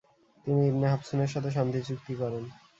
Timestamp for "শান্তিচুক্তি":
1.51-2.13